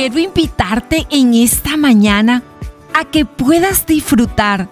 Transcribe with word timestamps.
quiero 0.00 0.18
invitarte 0.18 1.06
en 1.10 1.34
esta 1.34 1.76
mañana 1.76 2.42
a 2.94 3.04
que 3.04 3.26
puedas 3.26 3.84
disfrutar 3.84 4.66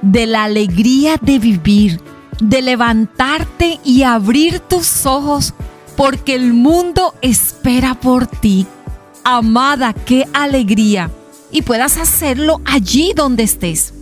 de 0.00 0.24
la 0.24 0.44
alegría 0.44 1.18
de 1.20 1.38
vivir, 1.38 2.00
de 2.40 2.62
levantarte 2.62 3.78
y 3.84 4.04
abrir 4.04 4.60
tus 4.60 5.04
ojos 5.04 5.52
porque 5.98 6.34
el 6.34 6.54
mundo 6.54 7.14
espera 7.20 7.94
por 7.94 8.26
ti. 8.26 8.66
Amada, 9.22 9.92
qué 9.92 10.26
alegría. 10.32 11.10
Y 11.50 11.60
puedas 11.60 11.98
hacerlo 11.98 12.62
allí 12.64 13.12
donde 13.14 13.42
estés. 13.42 13.92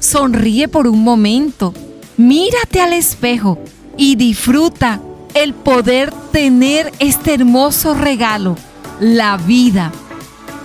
Sonríe 0.00 0.66
por 0.66 0.86
un 0.86 1.04
momento, 1.04 1.74
mírate 2.16 2.80
al 2.80 2.94
espejo 2.94 3.58
y 3.98 4.16
disfruta 4.16 4.98
el 5.34 5.52
poder 5.52 6.10
tener 6.32 6.90
este 7.00 7.34
hermoso 7.34 7.92
regalo, 7.92 8.56
la 8.98 9.36
vida. 9.36 9.92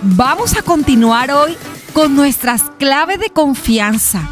Vamos 0.00 0.56
a 0.56 0.62
continuar 0.62 1.32
hoy 1.32 1.56
con 1.92 2.14
nuestras 2.14 2.62
claves 2.78 3.18
de 3.18 3.30
confianza. 3.30 4.28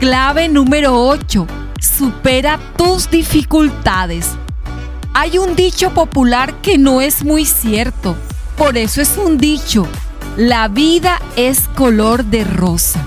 Clave 0.00 0.50
número 0.50 1.02
8. 1.08 1.46
Supera 1.80 2.60
tus 2.76 3.10
dificultades. 3.10 4.28
Hay 5.14 5.38
un 5.38 5.56
dicho 5.56 5.94
popular 5.94 6.60
que 6.60 6.76
no 6.76 7.00
es 7.00 7.24
muy 7.24 7.46
cierto. 7.46 8.16
Por 8.58 8.76
eso 8.76 9.00
es 9.00 9.16
un 9.16 9.38
dicho. 9.38 9.88
La 10.36 10.68
vida 10.68 11.22
es 11.36 11.68
color 11.74 12.24
de 12.26 12.44
rosa. 12.44 13.02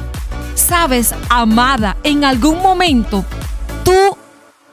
Sabes, 0.55 1.13
amada, 1.29 1.97
en 2.03 2.23
algún 2.23 2.63
momento 2.63 3.23
tú 3.83 4.17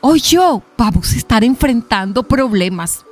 o 0.01 0.17
yo 0.17 0.63
vamos 0.79 1.13
a 1.13 1.17
estar 1.17 1.45
enfrentando 1.45 2.23
problemas. 2.23 3.05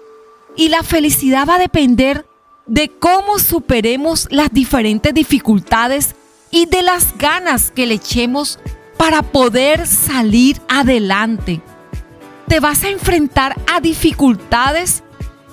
Y 0.57 0.71
la 0.71 0.83
felicidad 0.83 1.47
va 1.47 1.57
a 1.57 1.59
depender 1.59 2.25
de 2.67 2.91
cómo 2.91 3.39
superemos 3.39 4.27
las 4.31 4.53
diferentes 4.53 5.15
dificultades 5.15 6.15
y 6.51 6.67
de 6.67 6.83
las 6.83 7.17
ganas 7.17 7.71
que 7.71 7.87
le 7.87 7.95
echemos 7.95 8.59
para 8.97 9.23
poder 9.23 9.87
salir 9.87 10.61
adelante. 10.69 11.61
Te 12.49 12.61
vas 12.61 12.85
a 12.85 12.89
enfrentar 12.89 13.57
a 13.73 13.81
dificultades 13.81 15.03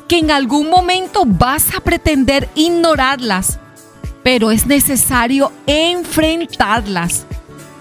que 0.08 0.20
en 0.20 0.32
algún 0.32 0.70
momento 0.70 1.24
vas 1.26 1.76
a 1.76 1.82
pretender 1.82 2.50
ignorarlas, 2.56 3.60
pero 4.24 4.52
es 4.52 4.66
necesario 4.66 5.52
enfrentarlas, 5.68 7.26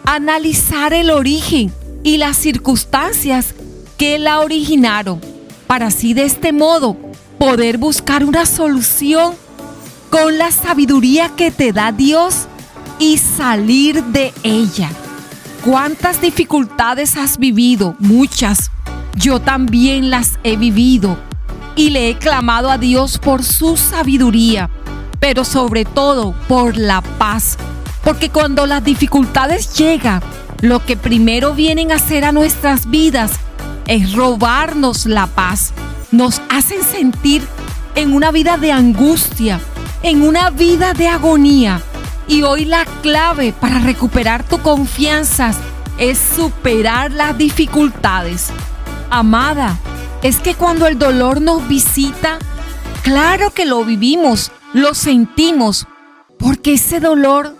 analizar 0.04 0.92
el 0.92 1.10
origen 1.10 1.72
y 2.02 2.16
las 2.16 2.36
circunstancias 2.36 3.54
que 3.96 4.18
la 4.18 4.40
originaron, 4.40 5.20
para 5.66 5.86
así 5.86 6.14
de 6.14 6.24
este 6.24 6.52
modo 6.52 6.96
poder 7.42 7.76
buscar 7.76 8.24
una 8.24 8.46
solución 8.46 9.34
con 10.10 10.38
la 10.38 10.52
sabiduría 10.52 11.30
que 11.30 11.50
te 11.50 11.72
da 11.72 11.90
Dios 11.90 12.46
y 13.00 13.18
salir 13.18 14.00
de 14.04 14.32
ella. 14.44 14.88
¿Cuántas 15.64 16.20
dificultades 16.20 17.16
has 17.16 17.38
vivido? 17.38 17.96
Muchas. 17.98 18.70
Yo 19.16 19.40
también 19.40 20.08
las 20.08 20.38
he 20.44 20.56
vivido 20.56 21.18
y 21.74 21.90
le 21.90 22.10
he 22.10 22.16
clamado 22.16 22.70
a 22.70 22.78
Dios 22.78 23.18
por 23.18 23.42
su 23.42 23.76
sabiduría, 23.76 24.70
pero 25.18 25.44
sobre 25.44 25.84
todo 25.84 26.36
por 26.46 26.76
la 26.76 27.00
paz. 27.00 27.58
Porque 28.04 28.30
cuando 28.30 28.66
las 28.66 28.84
dificultades 28.84 29.76
llegan, 29.76 30.22
lo 30.60 30.86
que 30.86 30.96
primero 30.96 31.54
vienen 31.54 31.90
a 31.90 31.96
hacer 31.96 32.24
a 32.24 32.30
nuestras 32.30 32.88
vidas 32.88 33.32
es 33.88 34.12
robarnos 34.12 35.06
la 35.06 35.26
paz 35.26 35.72
nos 36.12 36.42
hacen 36.50 36.84
sentir 36.84 37.42
en 37.94 38.14
una 38.14 38.30
vida 38.30 38.58
de 38.58 38.70
angustia, 38.70 39.60
en 40.02 40.22
una 40.22 40.50
vida 40.50 40.92
de 40.92 41.08
agonía. 41.08 41.80
Y 42.28 42.42
hoy 42.42 42.66
la 42.66 42.84
clave 43.02 43.52
para 43.58 43.80
recuperar 43.80 44.44
tu 44.44 44.58
confianza 44.58 45.52
es 45.98 46.18
superar 46.18 47.10
las 47.10 47.36
dificultades. 47.36 48.50
Amada, 49.10 49.76
es 50.22 50.38
que 50.38 50.54
cuando 50.54 50.86
el 50.86 50.98
dolor 50.98 51.40
nos 51.40 51.66
visita, 51.66 52.38
claro 53.02 53.50
que 53.50 53.64
lo 53.64 53.84
vivimos, 53.84 54.52
lo 54.72 54.94
sentimos, 54.94 55.86
porque 56.38 56.74
ese 56.74 57.00
dolor 57.00 57.56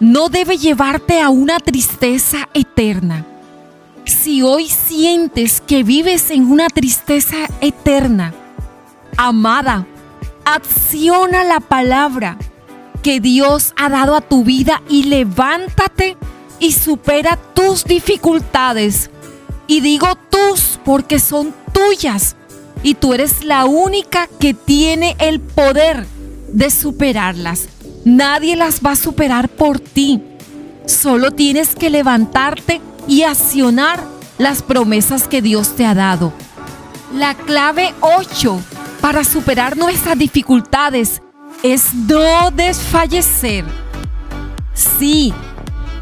no 0.00 0.28
debe 0.28 0.56
llevarte 0.56 1.20
a 1.20 1.30
una 1.30 1.58
tristeza 1.58 2.48
eterna 2.54 3.26
si 4.04 4.42
hoy 4.42 4.68
sientes 4.68 5.60
que 5.60 5.82
vives 5.82 6.30
en 6.30 6.50
una 6.50 6.68
tristeza 6.68 7.48
eterna, 7.60 8.34
amada, 9.16 9.86
acciona 10.44 11.44
la 11.44 11.60
palabra 11.60 12.38
que 13.02 13.20
Dios 13.20 13.72
ha 13.76 13.88
dado 13.88 14.16
a 14.16 14.20
tu 14.20 14.44
vida 14.44 14.82
y 14.88 15.04
levántate 15.04 16.16
y 16.58 16.72
supera 16.72 17.38
tus 17.54 17.84
dificultades. 17.84 19.10
Y 19.66 19.80
digo 19.80 20.08
tus 20.30 20.78
porque 20.84 21.18
son 21.18 21.54
tuyas 21.72 22.36
y 22.82 22.94
tú 22.94 23.14
eres 23.14 23.44
la 23.44 23.64
única 23.64 24.28
que 24.38 24.54
tiene 24.54 25.16
el 25.18 25.40
poder 25.40 26.06
de 26.48 26.70
superarlas. 26.70 27.68
Nadie 28.04 28.56
las 28.56 28.80
va 28.80 28.92
a 28.92 28.96
superar 28.96 29.48
por 29.48 29.80
ti. 29.80 30.22
Solo 30.86 31.30
tienes 31.30 31.74
que 31.74 31.88
levantarte 31.88 32.80
y 33.08 33.22
accionar 33.22 34.04
las 34.38 34.62
promesas 34.62 35.28
que 35.28 35.40
Dios 35.40 35.76
te 35.76 35.86
ha 35.86 35.94
dado. 35.94 36.32
La 37.14 37.34
clave 37.34 37.94
8 38.00 38.60
para 39.00 39.24
superar 39.24 39.76
nuestras 39.76 40.18
dificultades 40.18 41.22
es 41.62 41.94
no 41.94 42.50
desfallecer. 42.50 43.64
Sí, 44.74 45.32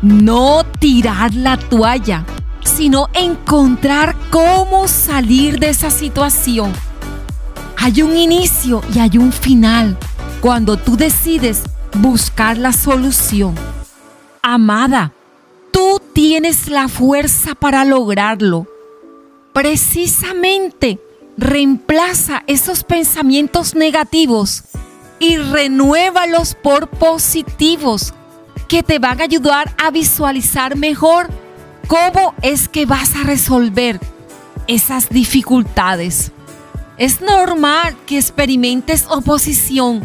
no 0.00 0.64
tirar 0.78 1.34
la 1.34 1.56
toalla, 1.56 2.24
sino 2.64 3.08
encontrar 3.12 4.16
cómo 4.30 4.88
salir 4.88 5.60
de 5.60 5.68
esa 5.68 5.90
situación. 5.90 6.72
Hay 7.76 8.02
un 8.02 8.16
inicio 8.16 8.82
y 8.94 8.98
hay 8.98 9.18
un 9.18 9.32
final 9.32 9.96
cuando 10.40 10.76
tú 10.76 10.96
decides 10.96 11.62
buscar 11.98 12.58
la 12.58 12.72
solución. 12.72 13.54
Amada, 14.42 15.12
Tú 15.72 16.02
tienes 16.12 16.68
la 16.68 16.86
fuerza 16.86 17.54
para 17.54 17.86
lograrlo. 17.86 18.66
Precisamente 19.54 21.00
reemplaza 21.38 22.42
esos 22.46 22.84
pensamientos 22.84 23.74
negativos 23.74 24.64
y 25.18 25.38
renuévalos 25.38 26.54
por 26.54 26.88
positivos 26.88 28.12
que 28.68 28.82
te 28.82 28.98
van 28.98 29.20
a 29.20 29.24
ayudar 29.24 29.74
a 29.82 29.90
visualizar 29.90 30.76
mejor 30.76 31.30
cómo 31.86 32.34
es 32.42 32.68
que 32.68 32.84
vas 32.84 33.16
a 33.16 33.22
resolver 33.22 33.98
esas 34.66 35.08
dificultades. 35.08 36.32
Es 36.98 37.22
normal 37.22 37.96
que 38.04 38.18
experimentes 38.18 39.06
oposición 39.08 40.02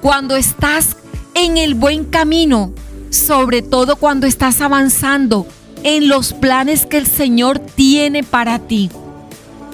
cuando 0.00 0.36
estás 0.36 0.96
en 1.34 1.58
el 1.58 1.74
buen 1.74 2.04
camino 2.04 2.72
sobre 3.10 3.62
todo 3.62 3.96
cuando 3.96 4.26
estás 4.26 4.60
avanzando 4.60 5.46
en 5.82 6.08
los 6.08 6.32
planes 6.32 6.86
que 6.86 6.98
el 6.98 7.06
Señor 7.06 7.58
tiene 7.58 8.22
para 8.22 8.58
ti. 8.58 8.90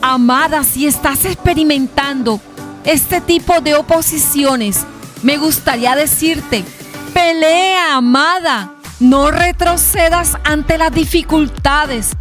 Amada, 0.03 0.65
si 0.65 0.87
estás 0.87 1.25
experimentando 1.25 2.41
este 2.85 3.21
tipo 3.21 3.61
de 3.61 3.75
oposiciones, 3.75 4.85
me 5.23 5.37
gustaría 5.37 5.97
decirte, 5.97 6.65
pelea, 7.13 7.97
amada, 7.97 8.75
no 9.01 9.31
retrocedas 9.31 10.37
ante 10.45 10.79
las 10.79 10.93
dificultades. 10.93 12.13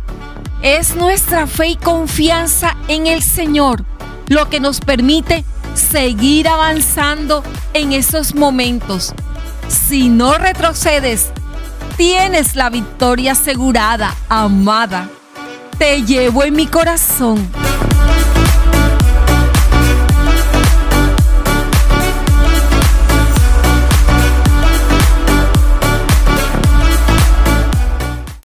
Es 0.61 0.95
nuestra 0.95 1.47
fe 1.47 1.69
y 1.69 1.75
confianza 1.75 2.75
en 2.87 3.07
el 3.07 3.21
Señor 3.21 3.85
lo 4.27 4.49
que 4.49 4.59
nos 4.59 4.79
permite 4.79 5.45
seguir 5.75 6.47
avanzando 6.47 7.43
en 7.73 7.93
esos 7.93 8.33
momentos. 8.33 9.13
Si 9.67 10.09
no 10.09 10.37
retrocedes, 10.37 11.31
tienes 11.97 12.55
la 12.55 12.69
victoria 12.69 13.33
asegurada, 13.33 14.15
amada. 14.29 15.09
Te 15.77 16.03
llevo 16.03 16.43
en 16.43 16.53
mi 16.55 16.67
corazón. 16.67 17.64